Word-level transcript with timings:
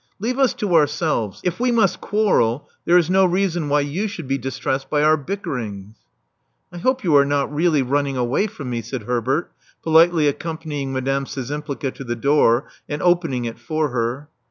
Leave 0.17 0.39
us 0.39 0.55
to 0.55 0.73
ourselves: 0.73 1.39
if 1.43 1.59
we 1.59 1.71
must 1.71 2.01
quarrel, 2.01 2.67
there 2.85 2.97
is 2.97 3.07
no 3.07 3.23
reason 3.23 3.69
why 3.69 3.79
you 3.79 4.07
should 4.07 4.27
be 4.27 4.35
distressed 4.35 4.89
by 4.89 5.03
our 5.03 5.15
bickerings. 5.15 5.95
1 6.69 6.81
hope 6.81 7.03
you 7.03 7.15
are 7.15 7.23
not 7.23 7.53
really 7.53 7.83
running 7.83 8.17
away 8.17 8.47
from 8.47 8.71
me," 8.71 8.81
said 8.81 9.03
Herbert, 9.03 9.51
politely 9.83 10.27
accompanying 10.27 10.91
Madame 10.91 11.25
Szczym 11.25 11.63
pli^a 11.63 11.93
to 11.93 12.03
the 12.03 12.15
door, 12.15 12.67
and 12.89 12.99
opening 13.03 13.45
it 13.45 13.59
for 13.59 13.89
her. 13.89 14.27